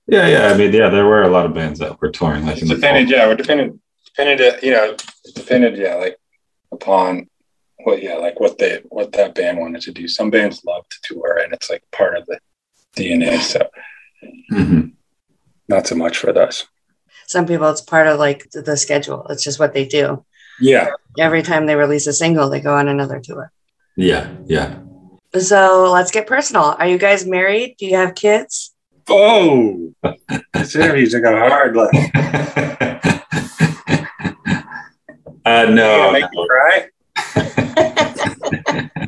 Yeah, 0.08 0.28
yeah. 0.28 0.48
I 0.54 0.58
mean, 0.58 0.72
yeah, 0.72 0.90
there 0.90 1.06
were 1.06 1.24
a 1.24 1.30
lot 1.30 1.46
of 1.46 1.54
bands 1.54 1.80
that 1.80 2.00
were 2.00 2.12
touring, 2.12 2.46
like 2.46 2.54
It's 2.54 2.62
in 2.64 2.68
the 2.68 2.76
depended, 2.76 3.10
fall. 3.10 3.18
yeah, 3.18 3.28
we're 3.28 3.36
dependent, 3.36 3.80
dependent, 4.06 4.64
you 4.64 4.72
know, 4.72 4.92
it's 4.94 5.32
depended, 5.34 5.78
yeah, 5.78 5.96
like 5.96 6.18
upon 6.72 7.28
what, 7.84 8.04
yeah, 8.04 8.16
like 8.16 8.40
what 8.40 8.58
they, 8.60 8.82
what 8.90 9.12
that 9.14 9.34
band 9.36 9.58
wanted 9.60 9.82
to 9.82 9.92
do. 9.92 10.08
Some 10.08 10.30
bands 10.30 10.64
love 10.66 10.86
to 10.90 10.98
tour, 11.14 11.40
and 11.44 11.54
it's 11.54 11.70
like 11.70 11.84
part 11.92 12.18
of 12.18 12.26
the 12.28 12.40
DNA. 12.96 13.40
So 13.40 13.68
Mhm. 14.52 14.94
not 15.68 15.88
so 15.88 15.96
much 15.96 16.18
for 16.18 16.38
us. 16.38 16.66
Some 17.28 17.48
people, 17.48 17.68
it's 17.70 17.82
part 17.82 18.06
of 18.08 18.20
like 18.20 18.50
the, 18.52 18.62
the 18.62 18.78
schedule. 18.78 19.26
It's 19.30 19.44
just 19.44 19.60
what 19.60 19.74
they 19.74 19.86
do. 19.88 20.24
Yeah, 20.60 20.90
Every 21.18 21.42
time 21.42 21.66
they 21.66 21.76
release 21.76 22.06
a 22.08 22.14
single, 22.14 22.50
they 22.50 22.62
go 22.62 22.76
on 22.76 22.88
another 22.88 23.20
tour. 23.20 23.52
Yeah, 23.98 24.30
yeah. 24.46 24.80
So 25.38 25.92
let's 25.92 26.12
get 26.12 26.28
personal. 26.28 26.76
Are 26.80 26.88
you 26.88 26.98
guys 26.98 27.26
married? 27.26 27.76
Do 27.78 27.86
you 27.88 27.96
have 27.96 28.14
kids? 28.16 28.74
Oh, 29.08 29.94
this 30.54 30.76
interview's 30.76 31.14
like 31.14 31.24
a 31.24 31.38
hard 31.38 31.76
left. 31.78 31.94
uh, 35.46 35.66
no. 35.70 36.12
make 36.12 36.26
me 36.32 36.48
cry. 36.48 36.90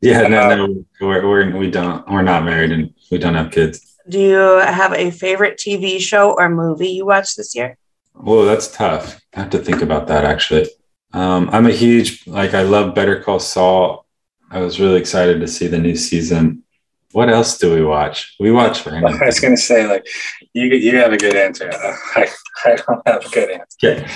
yeah, 0.00 0.22
no, 0.26 0.56
no, 0.56 0.84
we're, 1.00 1.28
we're 1.28 1.56
we 1.56 1.70
don't 1.70 2.08
we're 2.10 2.22
not 2.22 2.44
married 2.44 2.72
and 2.72 2.92
we 3.10 3.18
don't 3.18 3.34
have 3.34 3.50
kids. 3.52 3.96
Do 4.08 4.18
you 4.18 4.36
have 4.36 4.92
a 4.92 5.10
favorite 5.10 5.58
TV 5.58 6.00
show 6.00 6.32
or 6.32 6.48
movie 6.48 6.88
you 6.88 7.06
watched 7.06 7.36
this 7.36 7.54
year? 7.54 7.76
Whoa, 8.14 8.44
that's 8.44 8.68
tough. 8.68 9.20
I 9.34 9.40
have 9.40 9.50
to 9.50 9.58
think 9.58 9.82
about 9.82 10.08
that 10.08 10.24
actually. 10.24 10.68
Um, 11.12 11.48
I'm 11.52 11.66
a 11.66 11.72
huge 11.72 12.26
like 12.26 12.54
I 12.54 12.62
love 12.62 12.94
Better 12.94 13.20
Call 13.22 13.38
Saul. 13.38 14.06
I 14.50 14.60
was 14.60 14.80
really 14.80 14.98
excited 14.98 15.40
to 15.40 15.48
see 15.48 15.68
the 15.68 15.78
new 15.78 15.94
season. 15.94 16.64
What 17.12 17.30
else 17.30 17.56
do 17.56 17.74
we 17.74 17.82
watch? 17.82 18.34
We 18.38 18.52
watch 18.52 18.84
random. 18.84 19.18
I 19.22 19.26
was 19.26 19.40
gonna 19.40 19.56
say 19.56 19.86
like 19.86 20.06
you 20.52 20.66
you 20.66 20.96
have 20.96 21.12
a 21.12 21.16
good 21.16 21.36
answer. 21.36 21.70
I, 22.16 22.28
I 22.64 22.76
don't 22.76 23.06
have 23.06 23.24
a 23.24 23.28
good 23.30 23.50
answer. 23.50 23.76
Okay. 23.82 24.08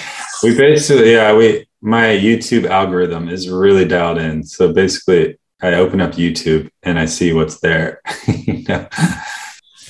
We 0.43 0.57
basically, 0.57 1.13
yeah, 1.13 1.35
we 1.35 1.67
my 1.81 2.09
YouTube 2.09 2.67
algorithm 2.67 3.29
is 3.29 3.49
really 3.49 3.87
dialed 3.87 4.19
in. 4.19 4.45
So 4.45 4.73
basically, 4.73 5.39
I 5.63 5.75
open 5.75 6.01
up 6.01 6.13
YouTube 6.13 6.71
and 6.83 6.99
I 6.99 7.07
see 7.07 7.33
what's 7.33 7.61
there. 7.61 8.01
You 8.27 8.65
know? 8.69 8.89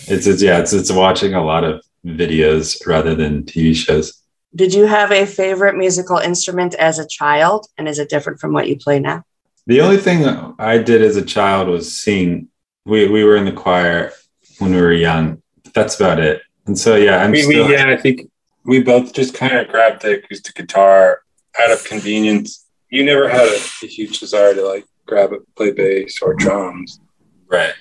It's 0.08 0.26
it's 0.26 0.42
yeah, 0.42 0.58
it's 0.58 0.72
it's 0.72 0.92
watching 0.92 1.34
a 1.34 1.44
lot 1.44 1.64
of 1.64 1.82
videos 2.04 2.86
rather 2.86 3.14
than 3.14 3.44
TV 3.44 3.74
shows. 3.74 4.22
Did 4.54 4.74
you 4.74 4.86
have 4.86 5.10
a 5.10 5.24
favorite 5.24 5.76
musical 5.76 6.18
instrument 6.18 6.74
as 6.74 6.98
a 6.98 7.06
child? 7.06 7.66
And 7.78 7.88
is 7.88 7.98
it 7.98 8.10
different 8.10 8.40
from 8.40 8.52
what 8.52 8.68
you 8.68 8.76
play 8.76 8.98
now? 9.00 9.24
The 9.66 9.80
only 9.80 9.96
thing 9.96 10.24
I 10.58 10.78
did 10.78 11.02
as 11.02 11.16
a 11.16 11.24
child 11.24 11.68
was 11.68 11.94
sing. 11.94 12.48
We 12.84 13.08
we 13.08 13.24
were 13.24 13.36
in 13.36 13.44
the 13.44 13.52
choir 13.52 14.12
when 14.58 14.74
we 14.74 14.80
were 14.80 14.92
young. 14.92 15.42
That's 15.74 15.96
about 15.98 16.18
it. 16.18 16.42
And 16.66 16.78
so 16.78 16.96
yeah, 16.96 17.22
I'm 17.22 17.30
We, 17.32 17.42
still 17.42 17.66
we 17.66 17.72
yeah, 17.74 17.88
I 17.88 17.96
think 17.96 18.28
we 18.64 18.82
both 18.82 19.12
just 19.12 19.34
kind 19.34 19.56
of 19.56 19.68
grabbed 19.68 20.02
the 20.02 20.18
acoustic 20.18 20.54
guitar 20.54 21.22
out 21.60 21.70
of 21.70 21.84
convenience. 21.84 22.66
You 22.90 23.04
never 23.04 23.28
had 23.28 23.46
a, 23.46 23.58
a 23.82 23.86
huge 23.86 24.18
desire 24.20 24.54
to 24.54 24.62
like 24.62 24.84
grab 25.06 25.32
it, 25.32 25.40
play 25.56 25.72
bass 25.72 26.20
or 26.22 26.34
drums. 26.34 27.00
right. 27.48 27.74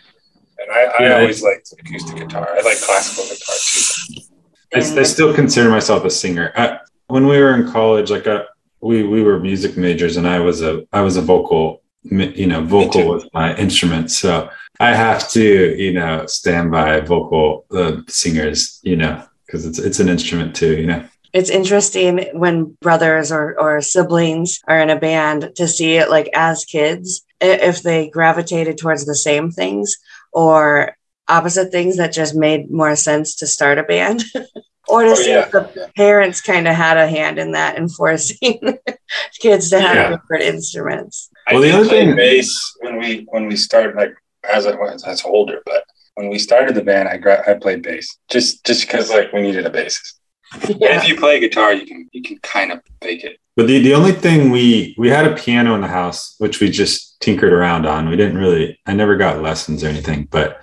And 0.60 0.72
I, 0.72 0.84
I 1.00 1.04
Yeah, 1.04 1.20
always 1.20 1.42
liked 1.42 1.74
acoustic 1.80 2.18
guitar. 2.18 2.48
I 2.52 2.62
like 2.62 2.80
classical 2.82 3.24
guitar 3.24 3.56
too. 3.60 4.98
I, 4.98 5.02
I 5.02 5.04
still 5.04 5.34
consider 5.34 5.70
myself 5.70 6.06
a 6.06 6.10
singer. 6.10 6.54
I, 6.56 6.78
when 7.08 7.26
we 7.26 7.40
were 7.40 7.56
in 7.56 7.70
college, 7.72 8.10
like 8.12 8.28
uh, 8.28 8.44
we 8.80 9.04
we 9.04 9.22
were 9.24 9.40
music 9.40 9.76
majors, 9.78 10.18
and 10.18 10.28
I 10.28 10.40
was 10.40 10.62
a 10.62 10.88
I 10.94 11.02
was 11.02 11.18
a 11.18 11.22
vocal, 11.22 11.64
mi- 11.66 11.81
you 12.04 12.48
know, 12.48 12.62
vocal 12.64 13.02
too. 13.02 13.08
was 13.10 13.30
my 13.34 13.56
instrument. 13.58 14.12
So 14.12 14.50
I 14.80 14.94
have 14.96 15.30
to, 15.32 15.76
you 15.78 15.94
know, 15.94 16.26
stand 16.26 16.72
by 16.72 17.00
vocal 17.02 17.66
uh, 17.72 17.98
singers, 18.08 18.80
you 18.84 18.96
know, 18.96 19.24
because 19.46 19.66
it's 19.66 19.80
it's 19.80 20.00
an 20.00 20.10
instrument 20.10 20.56
too, 20.56 20.78
you 20.78 20.88
know. 20.88 21.04
It's 21.34 21.50
interesting 21.50 22.28
when 22.34 22.76
brothers 22.82 23.32
or, 23.32 23.58
or 23.58 23.80
siblings 23.82 24.60
are 24.68 24.82
in 24.82 24.90
a 24.90 25.00
band 25.00 25.52
to 25.56 25.68
see 25.68 25.94
it 25.96 26.10
like 26.10 26.30
as 26.34 26.66
kids, 26.66 27.24
if 27.40 27.82
they 27.84 28.10
gravitated 28.10 28.78
towards 28.78 29.06
the 29.06 29.16
same 29.16 29.50
things 29.50 29.96
or 30.34 30.94
opposite 31.30 31.72
things 31.72 31.96
that 31.98 32.12
just 32.12 32.36
made 32.36 32.70
more 32.70 32.98
sense 32.98 33.36
to 33.36 33.48
start 33.48 33.78
a 33.78 33.84
band. 33.84 34.24
or 34.90 35.04
to 35.04 35.12
Oh, 35.12 35.16
see 35.16 35.30
yeah. 35.30 35.46
if 35.46 35.52
the 35.52 35.90
parents 35.96 36.42
kind 36.42 36.68
of 36.68 36.76
had 36.76 36.98
a 36.98 37.08
hand 37.08 37.40
in 37.40 37.54
that 37.54 37.78
and 37.78 37.90
forcing 37.94 38.60
kids 39.40 39.70
to 39.70 39.80
have 39.80 39.96
Yeah. 39.96 40.10
different 40.18 40.44
instruments. 40.44 41.30
I 41.48 41.54
Well, 41.54 41.62
the 41.62 41.68
did 41.70 41.76
other 41.76 41.90
thing- 41.90 42.16
bass 42.16 42.50
when 42.82 42.98
we 43.00 43.26
when 43.30 43.48
we 43.48 43.56
started 43.56 43.96
like 43.96 44.14
as 44.50 44.66
I 44.66 44.76
was 44.76 45.04
as 45.04 45.24
older, 45.24 45.62
but 45.66 45.84
when 46.16 46.30
we 46.30 46.40
started 46.40 46.76
the 46.76 46.84
band, 46.84 47.08
I 47.10 47.18
gra- 47.18 47.44
I 47.50 47.54
played 47.56 47.82
bass 47.84 48.08
just 48.30 48.66
just 48.66 48.82
because 48.82 49.10
like 49.10 49.32
we 49.34 49.42
needed 49.42 49.66
a 49.66 49.70
bassist. 49.70 50.14
And 50.54 50.82
if 50.82 51.08
you 51.08 51.16
play 51.18 51.40
guitar, 51.40 51.74
you 51.74 51.86
can 51.86 52.10
you 52.12 52.22
can 52.22 52.38
kind 52.40 52.72
of 52.72 52.82
fake 53.02 53.24
it. 53.24 53.38
But 53.56 53.68
the, 53.68 53.80
the 53.80 53.94
only 53.94 54.12
thing 54.12 54.50
we 54.50 54.96
we 54.98 55.10
had 55.10 55.26
a 55.26 55.36
piano 55.36 55.76
in 55.76 55.82
the 55.82 55.88
house, 55.88 56.36
which 56.40 56.60
we 56.60 56.70
just 56.70 57.20
tinkered 57.22 57.54
around 57.54 57.86
on. 57.86 58.10
We 58.10 58.18
didn't 58.18 58.38
really. 58.38 58.80
I 58.86 58.94
never 58.94 59.16
got 59.16 59.42
lessons 59.42 59.84
or 59.84 59.88
anything. 59.88 60.28
But 60.32 60.60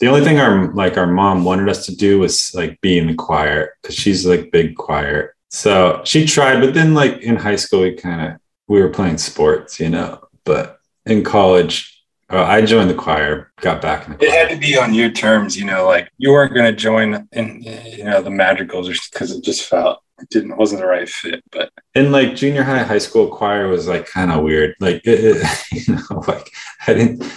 the 0.00 0.08
only 0.08 0.22
thing 0.22 0.38
our 0.38 0.72
like 0.74 0.96
our 0.98 1.06
mom 1.06 1.44
wanted 1.44 1.68
us 1.68 1.86
to 1.86 1.96
do 1.96 2.18
was 2.18 2.54
like 2.54 2.80
be 2.80 2.98
in 2.98 3.06
the 3.06 3.14
choir 3.14 3.74
because 3.80 3.94
she's 3.96 4.26
like 4.26 4.50
big 4.52 4.76
choir. 4.76 5.34
So 5.50 6.00
she 6.04 6.26
tried, 6.26 6.60
but 6.60 6.74
then 6.74 6.92
like 6.94 7.18
in 7.22 7.36
high 7.36 7.56
school, 7.56 7.82
we 7.82 7.92
kind 7.94 8.20
of 8.32 8.40
we 8.72 8.80
were 8.80 8.88
playing 8.88 9.18
sports, 9.18 9.78
you 9.78 9.90
know. 9.90 10.18
But 10.44 10.80
in 11.04 11.22
college, 11.22 12.04
uh, 12.30 12.42
I 12.42 12.62
joined 12.64 12.88
the 12.88 12.94
choir, 12.94 13.52
got 13.60 13.82
back 13.82 14.06
in 14.06 14.16
the 14.16 14.24
It 14.24 14.32
had 14.32 14.48
to 14.48 14.56
be 14.56 14.78
on 14.78 14.94
your 14.94 15.10
terms, 15.10 15.58
you 15.58 15.66
know. 15.66 15.86
Like 15.86 16.08
you 16.16 16.30
weren't 16.32 16.54
going 16.54 16.70
to 16.70 16.76
join 16.76 17.28
in 17.32 17.62
you 17.62 18.04
know 18.04 18.22
the 18.22 18.30
madrigals 18.30 18.88
because 18.88 19.30
it 19.30 19.44
just 19.44 19.68
felt 19.68 20.02
it 20.20 20.30
didn't 20.30 20.56
wasn't 20.56 20.80
the 20.80 20.86
right 20.86 21.08
fit. 21.08 21.44
But 21.52 21.70
in 21.94 22.12
like 22.12 22.34
junior 22.34 22.62
high, 22.62 22.82
high 22.82 22.98
school 22.98 23.28
choir 23.28 23.68
was 23.68 23.86
like 23.86 24.06
kind 24.06 24.32
of 24.32 24.42
weird. 24.42 24.74
Like, 24.80 25.02
it, 25.04 25.20
it, 25.72 25.86
you 25.86 25.94
know, 25.94 26.24
like 26.26 26.50
I 26.86 26.94
didn't 26.94 27.30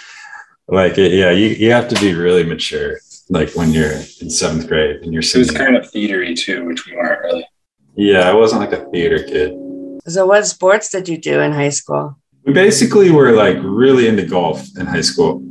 like 0.70 0.98
it. 0.98 1.12
Yeah, 1.12 1.32
you, 1.32 1.48
you 1.48 1.72
have 1.72 1.90
to 1.90 2.00
be 2.00 2.14
really 2.14 2.46
mature. 2.46 3.00
Like 3.30 3.54
when 3.56 3.72
you're 3.72 3.92
in 4.22 4.30
seventh 4.30 4.70
grade 4.70 5.02
and 5.02 5.12
you're 5.12 5.24
it 5.24 5.36
was 5.36 5.52
kind 5.52 5.76
of 5.76 5.92
theatery 5.92 6.38
too, 6.38 6.64
which 6.64 6.86
we 6.86 6.96
weren't 6.96 7.22
really. 7.24 7.48
yeah, 7.96 8.30
I 8.30 8.34
wasn't 8.34 8.62
like 8.62 8.72
a 8.72 8.86
theater 8.92 9.22
kid. 9.22 9.65
So, 10.08 10.28
what 10.28 10.46
sports 10.46 10.90
did 10.90 11.10
you 11.10 11.18
do 11.18 11.40
in 11.42 11.52
high 11.52 11.70
school? 11.70 12.18
We 12.44 12.54
basically 12.54 13.10
were 13.10 13.32
like 13.32 13.58
really 13.62 14.08
into 14.08 14.24
golf 14.24 14.64
in 14.78 14.86
high 14.86 15.02
school. 15.02 15.42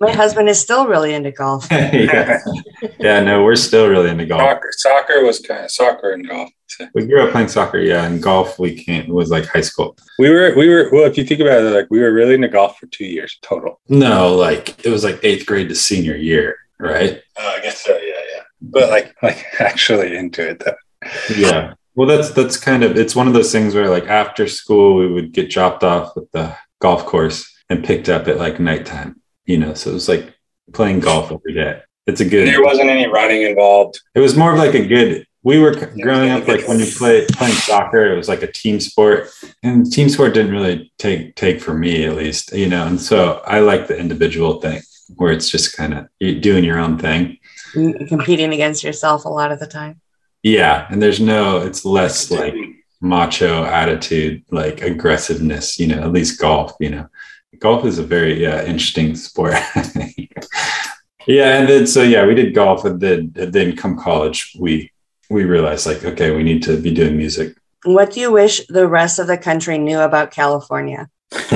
My 0.00 0.10
husband 0.10 0.48
is 0.48 0.60
still 0.60 0.88
really 0.88 1.14
into 1.14 1.30
golf. 1.30 1.68
yeah. 1.70 2.40
yeah, 2.98 3.20
no, 3.20 3.44
we're 3.44 3.54
still 3.54 3.88
really 3.88 4.10
into 4.10 4.26
golf. 4.26 4.40
Soccer, 4.40 4.70
soccer 4.72 5.24
was 5.24 5.38
kind 5.38 5.64
of 5.64 5.70
soccer 5.70 6.12
and 6.12 6.28
golf. 6.28 6.50
We 6.92 7.06
grew 7.06 7.22
up 7.22 7.30
playing 7.30 7.48
soccer, 7.48 7.78
yeah, 7.78 8.04
and 8.04 8.20
golf 8.20 8.58
we 8.58 8.74
came 8.74 9.08
was 9.08 9.30
like 9.30 9.46
high 9.46 9.60
school. 9.60 9.96
We 10.18 10.28
were 10.28 10.52
we 10.56 10.68
were 10.68 10.90
well. 10.90 11.04
If 11.04 11.16
you 11.16 11.24
think 11.24 11.40
about 11.40 11.62
it, 11.62 11.70
like 11.70 11.86
we 11.88 12.00
were 12.00 12.12
really 12.12 12.34
into 12.34 12.48
golf 12.48 12.78
for 12.78 12.86
two 12.86 13.06
years 13.06 13.38
total. 13.42 13.80
No, 13.88 14.34
like 14.34 14.84
it 14.84 14.90
was 14.90 15.04
like 15.04 15.20
eighth 15.22 15.46
grade 15.46 15.68
to 15.68 15.76
senior 15.76 16.16
year, 16.16 16.56
right? 16.80 17.22
Oh, 17.38 17.54
I 17.56 17.60
guess 17.62 17.80
so. 17.82 17.96
Yeah, 17.96 18.20
yeah. 18.34 18.42
But 18.60 18.90
like 18.90 19.14
like 19.22 19.46
actually 19.60 20.16
into 20.16 20.50
it 20.50 20.64
though. 20.64 20.74
yeah 21.36 21.74
well 21.96 22.06
that's 22.06 22.30
that's 22.30 22.56
kind 22.56 22.82
of 22.84 22.96
it's 22.96 23.16
one 23.16 23.26
of 23.26 23.34
those 23.34 23.50
things 23.50 23.74
where 23.74 23.88
like 23.90 24.06
after 24.06 24.46
school 24.46 24.96
we 24.96 25.12
would 25.12 25.32
get 25.32 25.50
dropped 25.50 25.82
off 25.82 26.16
at 26.16 26.30
the 26.32 26.56
golf 26.80 27.04
course 27.06 27.52
and 27.70 27.84
picked 27.84 28.08
up 28.08 28.28
at 28.28 28.38
like 28.38 28.60
nighttime 28.60 29.20
you 29.46 29.58
know 29.58 29.74
so 29.74 29.90
it 29.90 29.94
was 29.94 30.08
like 30.08 30.32
playing 30.72 31.00
golf 31.00 31.32
every 31.32 31.54
day 31.54 31.80
it's 32.06 32.20
a 32.20 32.24
good 32.24 32.46
There 32.46 32.62
wasn't 32.62 32.90
any 32.90 33.06
running 33.08 33.42
involved. 33.42 34.00
it 34.14 34.20
was 34.20 34.36
more 34.36 34.52
of 34.52 34.58
like 34.58 34.74
a 34.74 34.86
good 34.86 35.26
we 35.42 35.58
were 35.60 35.74
c- 35.74 36.00
growing 36.02 36.30
up 36.30 36.46
like 36.48 36.66
when 36.68 36.78
you 36.80 36.86
play 36.98 37.24
playing 37.32 37.54
soccer 37.54 38.12
it 38.12 38.16
was 38.16 38.28
like 38.28 38.42
a 38.42 38.50
team 38.50 38.78
sport 38.80 39.28
and 39.62 39.90
team 39.90 40.08
sport 40.08 40.34
didn't 40.34 40.52
really 40.52 40.92
take 40.98 41.34
take 41.36 41.60
for 41.60 41.74
me 41.74 42.04
at 42.04 42.14
least 42.16 42.52
you 42.52 42.68
know 42.68 42.86
and 42.86 43.00
so 43.00 43.40
i 43.46 43.58
like 43.60 43.86
the 43.86 43.96
individual 43.96 44.60
thing 44.60 44.80
where 45.16 45.32
it's 45.32 45.48
just 45.48 45.76
kind 45.76 45.94
of 45.94 46.06
you 46.20 46.40
doing 46.40 46.64
your 46.64 46.78
own 46.78 46.98
thing 46.98 47.38
Competing 47.72 48.52
against 48.54 48.82
yourself 48.82 49.24
a 49.26 49.28
lot 49.28 49.52
of 49.52 49.58
the 49.60 49.66
time. 49.66 50.00
Yeah 50.54 50.86
and 50.90 51.02
there's 51.02 51.20
no 51.20 51.58
it's 51.58 51.84
less 51.84 52.30
like 52.30 52.54
macho 53.00 53.64
attitude, 53.64 54.44
like 54.50 54.82
aggressiveness, 54.82 55.78
you 55.78 55.86
know, 55.86 56.02
at 56.02 56.12
least 56.12 56.40
golf, 56.40 56.74
you 56.80 56.90
know. 56.90 57.06
Golf 57.58 57.84
is 57.86 57.98
a 57.98 58.02
very 58.02 58.42
yeah, 58.42 58.64
interesting 58.64 59.16
sport. 59.16 59.54
yeah, 61.26 61.58
and 61.58 61.68
then 61.68 61.86
so 61.86 62.02
yeah, 62.02 62.26
we 62.26 62.34
did 62.34 62.54
golf 62.54 62.84
and 62.84 63.00
then 63.00 63.32
and 63.36 63.52
then 63.52 63.76
come 63.76 63.98
college, 63.98 64.54
we 64.58 64.90
we 65.30 65.44
realized 65.44 65.86
like, 65.86 66.04
okay, 66.04 66.36
we 66.36 66.42
need 66.42 66.62
to 66.64 66.78
be 66.80 66.92
doing 66.92 67.16
music. 67.16 67.56
What 67.84 68.12
do 68.12 68.20
you 68.20 68.32
wish 68.32 68.66
the 68.66 68.86
rest 68.86 69.18
of 69.18 69.26
the 69.26 69.38
country 69.38 69.78
knew 69.78 70.00
about 70.00 70.32
California? 70.32 71.08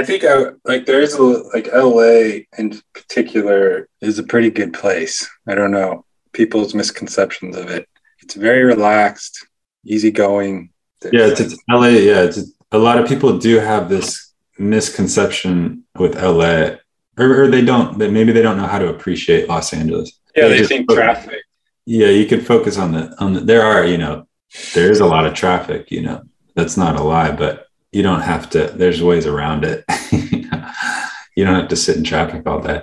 I 0.00 0.02
think 0.02 0.24
I, 0.24 0.52
like 0.64 0.86
there's 0.86 1.12
a 1.12 1.22
like 1.22 1.68
LA 1.74 2.46
in 2.56 2.80
particular 2.94 3.86
is 4.00 4.18
a 4.18 4.22
pretty 4.22 4.50
good 4.50 4.72
place. 4.72 5.28
I 5.46 5.54
don't 5.54 5.72
know 5.72 6.06
people's 6.32 6.74
misconceptions 6.74 7.54
of 7.54 7.68
it. 7.68 7.86
It's 8.22 8.32
very 8.34 8.64
relaxed, 8.64 9.46
easygoing. 9.84 10.70
Yeah, 11.04 11.26
it's, 11.26 11.40
it's 11.40 11.56
LA. 11.68 11.88
Yeah, 11.88 12.22
it's 12.22 12.40
a 12.72 12.78
lot 12.78 12.96
of 12.96 13.08
people 13.08 13.38
do 13.38 13.58
have 13.58 13.90
this 13.90 14.32
misconception 14.58 15.84
with 15.98 16.14
LA, 16.14 16.76
or, 17.18 17.42
or 17.42 17.48
they 17.48 17.62
don't. 17.62 17.98
They, 17.98 18.10
maybe 18.10 18.32
they 18.32 18.42
don't 18.42 18.56
know 18.56 18.66
how 18.66 18.78
to 18.78 18.88
appreciate 18.88 19.50
Los 19.50 19.74
Angeles. 19.74 20.18
Yeah, 20.34 20.48
they, 20.48 20.60
they 20.60 20.66
think 20.66 20.88
focus, 20.88 21.04
traffic. 21.04 21.42
Yeah, 21.84 22.08
you 22.08 22.24
could 22.24 22.46
focus 22.46 22.78
on 22.78 22.92
the 22.92 23.14
on 23.22 23.34
the. 23.34 23.40
There 23.40 23.62
are, 23.62 23.84
you 23.84 23.98
know, 23.98 24.26
there 24.72 24.90
is 24.90 25.00
a 25.00 25.06
lot 25.06 25.26
of 25.26 25.34
traffic. 25.34 25.90
You 25.90 26.00
know, 26.02 26.22
that's 26.54 26.78
not 26.78 26.96
a 26.96 27.02
lie, 27.02 27.32
but 27.32 27.66
you 27.92 28.02
don't 28.02 28.20
have 28.20 28.50
to. 28.50 28.66
There's 28.68 29.02
ways 29.02 29.26
around 29.26 29.64
it. 29.64 29.84
you 30.12 31.44
don't 31.44 31.54
have 31.54 31.68
to 31.68 31.76
sit 31.76 31.96
in 31.96 32.04
traffic 32.04 32.46
all 32.46 32.60
day. 32.60 32.82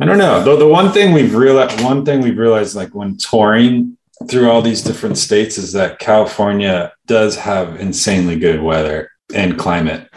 I 0.00 0.04
don't 0.04 0.18
know. 0.18 0.42
Though 0.42 0.56
the 0.56 0.68
one 0.68 0.92
thing 0.92 1.12
we've 1.12 1.34
realized, 1.34 1.82
one 1.82 2.04
thing 2.04 2.20
we've 2.20 2.38
realized, 2.38 2.76
like 2.76 2.94
when 2.94 3.16
touring 3.16 3.96
through 4.28 4.50
all 4.50 4.62
these 4.62 4.82
different 4.82 5.18
states, 5.18 5.58
is 5.58 5.72
that 5.72 5.98
California 5.98 6.92
does 7.06 7.36
have 7.36 7.80
insanely 7.80 8.38
good 8.38 8.62
weather 8.62 9.10
and 9.34 9.58
climate. 9.58 10.08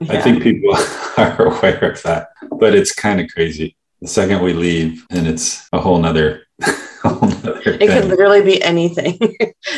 Yeah. 0.00 0.12
I 0.12 0.22
think 0.22 0.42
people 0.42 0.74
are 1.16 1.42
aware 1.42 1.92
of 1.92 2.02
that, 2.02 2.28
but 2.58 2.74
it's 2.74 2.94
kind 2.94 3.20
of 3.20 3.28
crazy. 3.28 3.76
The 4.00 4.08
second 4.08 4.42
we 4.42 4.52
leave, 4.52 5.06
and 5.10 5.26
it's 5.26 5.68
a 5.72 5.80
whole 5.80 5.98
nother 5.98 6.46
it 7.46 7.88
could 7.88 8.04
literally 8.06 8.42
be 8.42 8.62
anything. 8.62 9.18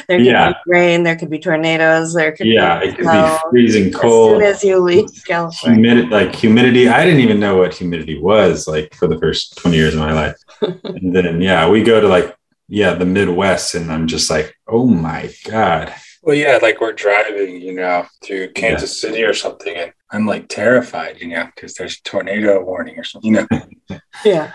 there 0.08 0.18
could 0.18 0.26
yeah. 0.26 0.50
be 0.50 0.54
rain, 0.66 1.02
there 1.02 1.16
could 1.16 1.30
be 1.30 1.38
tornadoes, 1.38 2.14
there 2.14 2.32
could 2.32 2.46
yeah, 2.46 2.80
be 2.80 2.88
it 2.88 2.96
could 2.96 3.06
be 3.06 3.38
freezing 3.50 3.92
cold. 3.92 4.32
As 4.34 4.38
soon 4.38 4.42
as 4.42 4.64
you 4.64 4.78
leave 4.80 5.24
California. 5.24 5.76
Humidity, 5.76 6.08
like 6.08 6.34
humidity. 6.34 6.88
I 6.88 7.04
didn't 7.04 7.20
even 7.20 7.40
know 7.40 7.56
what 7.56 7.74
humidity 7.74 8.18
was 8.18 8.66
like 8.66 8.94
for 8.94 9.06
the 9.06 9.18
first 9.18 9.56
20 9.56 9.76
years 9.76 9.94
of 9.94 10.00
my 10.00 10.12
life. 10.12 10.36
and 10.62 11.14
then 11.14 11.40
yeah, 11.40 11.68
we 11.68 11.82
go 11.82 12.00
to 12.00 12.08
like 12.08 12.34
yeah, 12.68 12.94
the 12.94 13.06
Midwest 13.06 13.74
and 13.74 13.90
I'm 13.90 14.06
just 14.06 14.30
like, 14.30 14.54
oh 14.66 14.86
my 14.86 15.32
God. 15.44 15.92
Well, 16.22 16.36
yeah, 16.36 16.58
like 16.60 16.80
we're 16.80 16.92
driving, 16.92 17.60
you 17.60 17.72
know, 17.72 18.06
through 18.22 18.52
Kansas 18.52 19.02
yeah. 19.02 19.08
City 19.08 19.22
or 19.22 19.32
something, 19.32 19.74
and 19.74 19.92
I'm 20.10 20.26
like 20.26 20.48
terrified, 20.48 21.20
you 21.20 21.28
know, 21.28 21.46
because 21.54 21.74
there's 21.74 22.00
tornado 22.00 22.62
warning 22.62 22.98
or 22.98 23.04
something, 23.04 23.34
you 23.34 23.46
know. 23.88 23.98
yeah. 24.24 24.52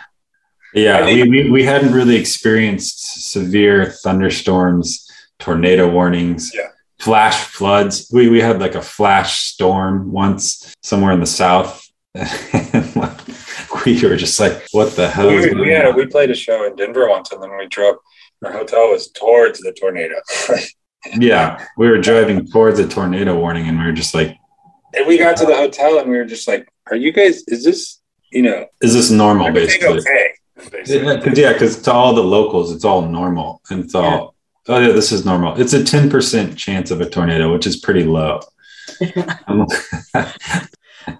Yeah, 0.74 1.06
we, 1.06 1.24
we, 1.24 1.50
we 1.50 1.64
hadn't 1.64 1.94
really 1.94 2.16
experienced 2.16 3.32
severe 3.32 3.86
thunderstorms, 3.86 5.08
tornado 5.38 5.90
warnings, 5.90 6.52
yeah. 6.54 6.70
flash 7.00 7.44
floods. 7.44 8.10
We, 8.12 8.30
we 8.30 8.42
had 8.42 8.60
like 8.60 8.76
a 8.76 8.82
flash 8.82 9.42
storm 9.42 10.12
once 10.12 10.74
somewhere 10.82 11.12
in 11.12 11.20
the 11.20 11.28
south. 11.28 11.88
we 12.16 14.02
were 14.02 14.16
just 14.16 14.40
like, 14.40 14.68
what 14.72 14.96
the 14.96 15.10
hell? 15.10 15.28
We, 15.28 15.54
we, 15.54 15.70
had, 15.70 15.96
we 15.96 16.08
played 16.08 16.32
a 16.32 16.36
show 16.36 16.66
in 16.66 16.76
Denver 16.76 17.08
once 17.08 17.32
and 17.32 17.42
then 17.42 17.56
we 17.56 17.68
drove, 17.68 17.98
our 18.44 18.52
hotel 18.52 18.90
was 18.90 19.10
towards 19.12 19.60
the 19.60 19.74
tornado. 19.74 20.16
yeah, 21.20 21.66
we 21.78 21.88
were 21.88 22.00
driving 22.00 22.48
towards 22.48 22.80
a 22.80 22.88
tornado 22.88 23.38
warning 23.38 23.68
and 23.68 23.78
we 23.78 23.86
were 23.86 23.94
just 23.94 24.16
like, 24.16 24.38
and 24.96 25.08
we 25.08 25.18
got 25.18 25.38
to 25.38 25.46
the 25.46 25.56
hotel 25.56 26.00
and 26.00 26.10
we 26.10 26.18
were 26.18 26.26
just 26.26 26.48
like, 26.48 26.68
are 26.88 26.96
you 26.96 27.12
guys, 27.12 27.44
is 27.48 27.64
this, 27.64 28.00
you 28.32 28.42
know, 28.42 28.66
is 28.82 28.94
this 28.94 29.12
normal 29.12 29.52
basically? 29.52 30.00
Okay 30.00 30.34
yeah, 30.86 31.54
because 31.54 31.82
to 31.82 31.92
all 31.92 32.14
the 32.14 32.24
locals, 32.24 32.74
it's 32.74 32.86
all 32.86 33.04
normal, 33.04 33.62
and 33.70 33.84
it's 33.84 33.96
all 33.96 34.36
yeah. 34.68 34.76
oh 34.76 34.80
yeah, 34.80 34.94
this 34.94 35.12
is 35.12 35.26
normal. 35.26 35.60
It's 35.60 35.74
a 35.74 35.84
ten 35.84 36.10
percent 36.10 36.58
chance 36.58 36.92
of 36.92 37.02
a 37.02 37.10
tornado, 37.10 37.52
which 37.52 37.66
is 37.66 37.78
pretty 37.78 38.04
low. 38.04 38.40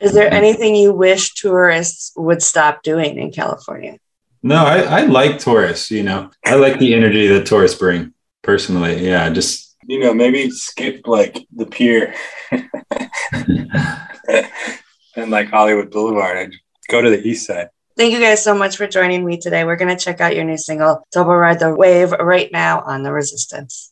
is 0.02 0.14
there 0.14 0.32
anything 0.32 0.76
you 0.76 0.94
wish 0.94 1.34
tourists 1.34 2.12
would 2.16 2.44
stop 2.44 2.84
doing 2.84 3.18
in 3.18 3.32
California? 3.32 3.98
No, 4.44 4.58
I, 4.58 4.82
I 4.82 5.06
like 5.06 5.40
tourists. 5.40 5.90
You 5.90 6.04
know, 6.04 6.30
I 6.46 6.56
like 6.56 6.80
the 6.80 6.94
energy 6.94 7.28
that 7.28 7.46
tourists 7.46 7.78
bring. 7.78 8.14
Personally, 8.42 9.06
yeah, 9.06 9.30
just 9.30 9.76
you 9.88 10.00
know, 10.00 10.14
maybe 10.14 10.50
skip 10.52 11.08
like 11.08 11.48
the 11.56 11.66
pier 11.66 12.14
and 15.16 15.32
like 15.32 15.50
Hollywood 15.50 15.92
Boulevard 15.92 16.38
and 16.38 16.56
go 16.90 17.02
to 17.02 17.10
the 17.10 17.26
east 17.26 17.48
side. 17.48 17.70
Thank 17.96 18.14
you 18.14 18.20
guys 18.20 18.44
so 18.44 18.56
much 18.56 18.78
for 18.78 18.88
joining 18.88 19.24
me 19.24 19.38
today. 19.38 19.64
We're 19.66 19.76
going 19.76 19.96
to 19.96 20.04
check 20.04 20.20
out 20.20 20.36
your 20.36 20.46
new 20.46 20.58
single, 20.58 21.06
Double 21.12 21.36
Ride 21.36 21.60
the 21.60 21.76
Wave, 21.76 22.12
right 22.12 22.50
now 22.52 22.82
on 22.82 23.04
The 23.04 23.12
Resistance. 23.12 23.92